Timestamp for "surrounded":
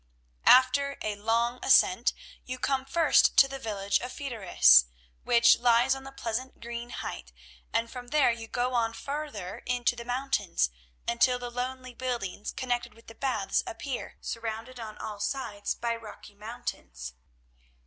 14.21-14.79